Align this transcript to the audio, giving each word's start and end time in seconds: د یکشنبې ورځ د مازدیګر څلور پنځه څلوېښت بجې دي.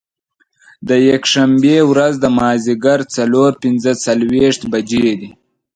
د 0.87 0.89
یکشنبې 1.09 1.77
ورځ 1.91 2.13
د 2.19 2.25
مازدیګر 2.37 2.99
څلور 3.15 3.51
پنځه 3.63 3.91
څلوېښت 4.05 4.61
بجې 4.71 5.09
دي. 5.19 5.29